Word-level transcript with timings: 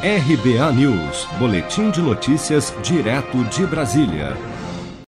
RBA 0.00 0.72
News, 0.74 1.26
Boletim 1.40 1.90
de 1.90 2.00
Notícias, 2.00 2.72
direto 2.84 3.42
de 3.46 3.66
Brasília. 3.66 4.36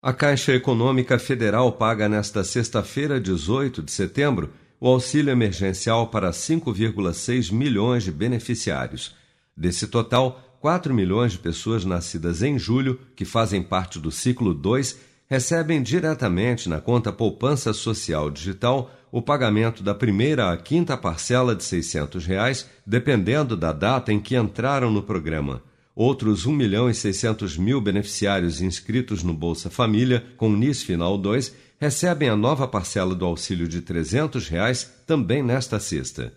A 0.00 0.12
Caixa 0.12 0.52
Econômica 0.52 1.18
Federal 1.18 1.72
paga 1.72 2.08
nesta 2.08 2.44
sexta-feira, 2.44 3.20
18 3.20 3.82
de 3.82 3.90
setembro, 3.90 4.52
o 4.80 4.86
auxílio 4.86 5.32
emergencial 5.32 6.06
para 6.06 6.30
5,6 6.30 7.52
milhões 7.52 8.04
de 8.04 8.12
beneficiários. 8.12 9.16
Desse 9.56 9.88
total, 9.88 10.56
4 10.60 10.94
milhões 10.94 11.32
de 11.32 11.38
pessoas 11.38 11.84
nascidas 11.84 12.40
em 12.40 12.56
julho, 12.56 13.00
que 13.16 13.24
fazem 13.24 13.60
parte 13.60 13.98
do 13.98 14.12
ciclo 14.12 14.54
2, 14.54 14.96
recebem 15.28 15.82
diretamente 15.82 16.68
na 16.68 16.80
conta 16.80 17.12
Poupança 17.12 17.72
Social 17.72 18.30
Digital 18.30 18.90
o 19.12 19.22
pagamento 19.22 19.82
da 19.82 19.94
primeira 19.94 20.52
à 20.52 20.56
quinta 20.56 20.96
parcela 20.96 21.54
de 21.54 21.64
600 21.64 22.26
reais, 22.26 22.68
dependendo 22.86 23.56
da 23.56 23.72
data 23.72 24.12
em 24.12 24.20
que 24.20 24.36
entraram 24.36 24.90
no 24.90 25.02
programa. 25.02 25.62
Outros 25.94 26.46
1 26.46 26.52
milhão 26.52 26.88
e 26.88 26.94
600 26.94 27.56
mil 27.56 27.80
beneficiários 27.80 28.60
inscritos 28.60 29.22
no 29.22 29.34
Bolsa 29.34 29.68
Família, 29.68 30.24
com 30.36 30.50
NIS 30.50 30.82
Final 30.82 31.18
2, 31.18 31.54
recebem 31.80 32.28
a 32.28 32.36
nova 32.36 32.68
parcela 32.68 33.14
do 33.14 33.24
auxílio 33.24 33.66
de 33.66 33.80
300 33.80 34.48
reais, 34.48 34.92
também 35.06 35.42
nesta 35.42 35.80
sexta. 35.80 36.32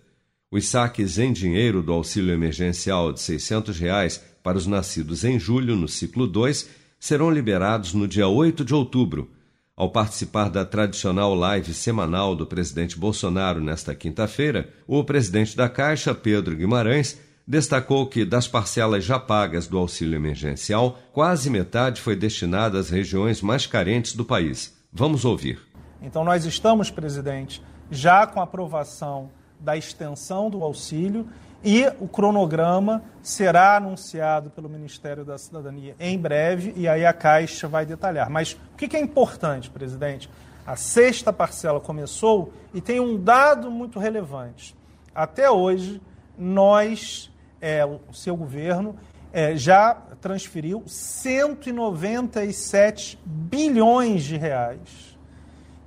Os 0.51 0.67
saques 0.67 1.17
em 1.17 1.31
dinheiro 1.31 1.81
do 1.81 1.93
auxílio 1.93 2.33
emergencial 2.33 3.13
de 3.13 3.21
600 3.21 3.77
reais 3.79 4.21
para 4.43 4.57
os 4.57 4.65
nascidos 4.65 5.23
em 5.23 5.39
julho, 5.39 5.75
no 5.75 5.87
ciclo 5.87 6.25
2, 6.25 6.67
serão 7.01 7.31
liberados 7.31 7.95
no 7.95 8.07
dia 8.07 8.27
8 8.27 8.63
de 8.63 8.75
outubro, 8.75 9.31
ao 9.75 9.89
participar 9.89 10.51
da 10.51 10.63
tradicional 10.63 11.33
live 11.33 11.73
semanal 11.73 12.35
do 12.35 12.45
presidente 12.45 12.95
Bolsonaro 12.95 13.59
nesta 13.59 13.95
quinta-feira, 13.95 14.69
o 14.85 15.03
presidente 15.03 15.57
da 15.57 15.67
Caixa, 15.67 16.13
Pedro 16.13 16.55
Guimarães, 16.55 17.19
destacou 17.47 18.05
que 18.05 18.23
das 18.23 18.47
parcelas 18.47 19.03
já 19.03 19.17
pagas 19.17 19.65
do 19.65 19.79
auxílio 19.79 20.15
emergencial, 20.15 20.99
quase 21.11 21.49
metade 21.49 21.99
foi 21.99 22.15
destinada 22.15 22.77
às 22.77 22.91
regiões 22.91 23.41
mais 23.41 23.65
carentes 23.65 24.13
do 24.13 24.23
país. 24.23 24.77
Vamos 24.93 25.25
ouvir. 25.25 25.59
Então, 26.03 26.23
nós 26.23 26.45
estamos, 26.45 26.91
presidente, 26.91 27.63
já 27.89 28.27
com 28.27 28.39
aprovação 28.39 29.31
da 29.61 29.77
extensão 29.77 30.49
do 30.49 30.63
auxílio 30.63 31.27
e 31.63 31.85
o 31.99 32.07
cronograma 32.07 33.03
será 33.21 33.77
anunciado 33.77 34.49
pelo 34.49 34.67
Ministério 34.67 35.23
da 35.23 35.37
Cidadania 35.37 35.95
em 35.99 36.17
breve 36.17 36.73
e 36.75 36.87
aí 36.87 37.05
a 37.05 37.13
Caixa 37.13 37.67
vai 37.67 37.85
detalhar. 37.85 38.27
Mas 38.29 38.53
o 38.53 38.75
que 38.75 38.97
é 38.97 38.99
importante, 38.99 39.69
presidente? 39.69 40.27
A 40.65 40.75
sexta 40.75 41.31
parcela 41.31 41.79
começou 41.79 42.51
e 42.73 42.81
tem 42.81 42.99
um 42.99 43.15
dado 43.21 43.69
muito 43.69 43.99
relevante. 43.99 44.75
Até 45.13 45.51
hoje, 45.51 46.01
nós, 46.37 47.29
é, 47.59 47.85
o 47.85 47.99
seu 48.13 48.33
governo, 48.35 48.95
é, 49.31 49.55
já 49.55 49.93
transferiu 50.19 50.81
197 50.85 53.19
bilhões 53.25 54.23
de 54.23 54.35
reais 54.37 55.10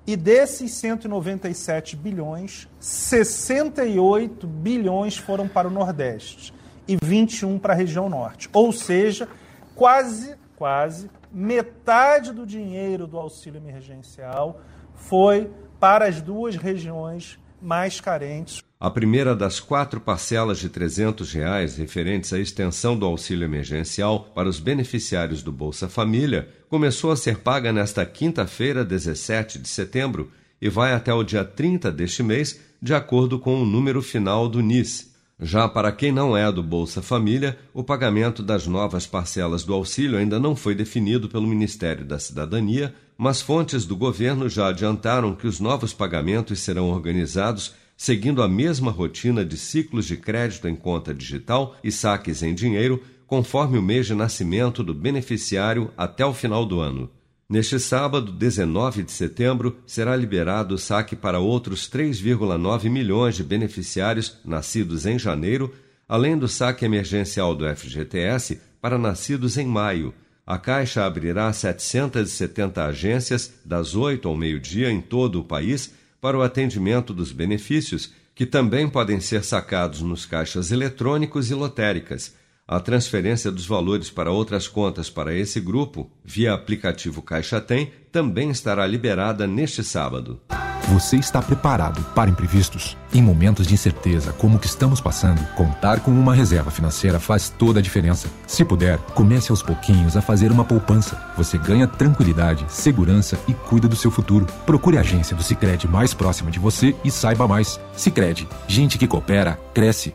e 0.06 0.16
desses 0.16 0.72
197 0.72 1.96
bilhões, 1.96 2.68
68 2.78 4.46
bilhões 4.46 5.16
foram 5.16 5.48
para 5.48 5.68
o 5.68 5.70
Nordeste 5.70 6.52
e 6.86 6.96
21 7.02 7.58
para 7.58 7.72
a 7.72 7.76
região 7.76 8.08
Norte. 8.08 8.48
Ou 8.52 8.72
seja, 8.72 9.28
quase, 9.74 10.36
quase 10.56 11.10
metade 11.32 12.32
do 12.32 12.46
dinheiro 12.46 13.06
do 13.06 13.18
auxílio 13.18 13.58
emergencial 13.58 14.60
foi 14.94 15.50
para 15.80 16.06
as 16.06 16.20
duas 16.20 16.56
regiões 16.56 17.38
mais 17.64 18.00
carentes. 18.00 18.62
A 18.78 18.90
primeira 18.90 19.34
das 19.34 19.58
quatro 19.58 19.98
parcelas 19.98 20.58
de 20.58 20.68
300 20.68 21.32
reais 21.32 21.76
referentes 21.78 22.32
à 22.34 22.38
extensão 22.38 22.94
do 22.96 23.06
auxílio 23.06 23.44
emergencial 23.44 24.30
para 24.34 24.48
os 24.48 24.60
beneficiários 24.60 25.42
do 25.42 25.50
Bolsa 25.50 25.88
Família 25.88 26.48
começou 26.68 27.10
a 27.10 27.16
ser 27.16 27.38
paga 27.38 27.72
nesta 27.72 28.04
quinta-feira, 28.04 28.84
17 28.84 29.58
de 29.58 29.68
setembro, 29.68 30.30
e 30.60 30.68
vai 30.68 30.92
até 30.92 31.14
o 31.14 31.24
dia 31.24 31.44
30 31.44 31.90
deste 31.90 32.22
mês, 32.22 32.60
de 32.80 32.92
acordo 32.92 33.38
com 33.38 33.62
o 33.62 33.64
número 33.64 34.02
final 34.02 34.48
do 34.48 34.60
NIS. 34.60 35.13
Já 35.40 35.68
para 35.68 35.90
quem 35.90 36.12
não 36.12 36.36
é 36.36 36.50
do 36.50 36.62
Bolsa 36.62 37.02
Família, 37.02 37.58
o 37.72 37.82
pagamento 37.82 38.42
das 38.42 38.66
novas 38.66 39.06
parcelas 39.06 39.64
do 39.64 39.74
auxílio 39.74 40.16
ainda 40.16 40.38
não 40.38 40.54
foi 40.54 40.74
definido 40.74 41.28
pelo 41.28 41.46
Ministério 41.46 42.04
da 42.04 42.20
Cidadania, 42.20 42.94
mas 43.18 43.42
fontes 43.42 43.84
do 43.84 43.96
governo 43.96 44.48
já 44.48 44.68
adiantaram 44.68 45.34
que 45.34 45.46
os 45.46 45.58
novos 45.58 45.92
pagamentos 45.92 46.60
serão 46.60 46.88
organizados 46.88 47.74
seguindo 47.96 48.42
a 48.42 48.48
mesma 48.48 48.90
rotina 48.90 49.44
de 49.44 49.56
ciclos 49.56 50.06
de 50.06 50.16
crédito 50.16 50.68
em 50.68 50.74
conta 50.74 51.14
digital 51.14 51.76
e 51.82 51.90
saques 51.90 52.42
em 52.42 52.54
dinheiro, 52.54 53.02
conforme 53.26 53.78
o 53.78 53.82
mês 53.82 54.06
de 54.06 54.14
nascimento 54.14 54.82
do 54.82 54.94
beneficiário 54.94 55.90
até 55.96 56.24
o 56.24 56.34
final 56.34 56.64
do 56.64 56.80
ano. 56.80 57.10
Neste 57.48 57.78
sábado, 57.78 58.32
19 58.32 59.02
de 59.02 59.12
setembro, 59.12 59.76
será 59.86 60.16
liberado 60.16 60.74
o 60.74 60.78
saque 60.78 61.14
para 61.14 61.38
outros 61.38 61.88
3,9 61.90 62.88
milhões 62.88 63.36
de 63.36 63.44
beneficiários 63.44 64.38
nascidos 64.44 65.04
em 65.04 65.18
janeiro, 65.18 65.72
além 66.08 66.38
do 66.38 66.48
saque 66.48 66.84
emergencial 66.84 67.54
do 67.54 67.64
FGTS 67.76 68.60
para 68.80 68.96
nascidos 68.96 69.58
em 69.58 69.66
maio. 69.66 70.14
A 70.46 70.58
Caixa 70.58 71.04
abrirá 71.04 71.52
770 71.52 72.84
agências 72.84 73.52
das 73.64 73.94
8 73.94 74.26
ao 74.26 74.36
meio-dia 74.36 74.90
em 74.90 75.00
todo 75.00 75.40
o 75.40 75.44
país 75.44 75.92
para 76.20 76.38
o 76.38 76.42
atendimento 76.42 77.12
dos 77.12 77.30
benefícios, 77.30 78.12
que 78.34 78.46
também 78.46 78.88
podem 78.88 79.20
ser 79.20 79.44
sacados 79.44 80.00
nos 80.00 80.24
caixas 80.24 80.70
eletrônicos 80.70 81.50
e 81.50 81.54
lotéricas. 81.54 82.34
A 82.66 82.80
transferência 82.80 83.52
dos 83.52 83.66
valores 83.66 84.08
para 84.08 84.30
outras 84.30 84.66
contas 84.66 85.10
para 85.10 85.34
esse 85.34 85.60
grupo, 85.60 86.10
via 86.24 86.54
aplicativo 86.54 87.20
Caixa 87.20 87.60
Tem, 87.60 87.92
também 88.10 88.48
estará 88.48 88.86
liberada 88.86 89.46
neste 89.46 89.84
sábado. 89.84 90.40
Você 90.88 91.16
está 91.16 91.42
preparado 91.42 92.02
para 92.14 92.30
imprevistos? 92.30 92.96
Em 93.12 93.22
momentos 93.22 93.66
de 93.66 93.74
incerteza 93.74 94.32
como 94.32 94.56
o 94.56 94.58
que 94.58 94.66
estamos 94.66 94.98
passando, 94.98 95.46
contar 95.54 96.00
com 96.00 96.10
uma 96.10 96.34
reserva 96.34 96.70
financeira 96.70 97.20
faz 97.20 97.50
toda 97.50 97.80
a 97.80 97.82
diferença. 97.82 98.28
Se 98.46 98.64
puder, 98.64 98.98
comece 99.14 99.50
aos 99.50 99.62
pouquinhos 99.62 100.16
a 100.16 100.22
fazer 100.22 100.50
uma 100.50 100.64
poupança. 100.64 101.20
Você 101.36 101.58
ganha 101.58 101.86
tranquilidade, 101.86 102.64
segurança 102.68 103.38
e 103.46 103.52
cuida 103.52 103.88
do 103.88 103.96
seu 103.96 104.10
futuro. 104.10 104.46
Procure 104.64 104.96
a 104.96 105.00
agência 105.00 105.36
do 105.36 105.42
Sicredi 105.42 105.86
mais 105.86 106.14
próxima 106.14 106.50
de 106.50 106.58
você 106.58 106.96
e 107.04 107.10
saiba 107.10 107.46
mais. 107.46 107.78
Sicredi, 107.94 108.48
gente 108.66 108.96
que 108.96 109.06
coopera 109.06 109.60
cresce. 109.74 110.14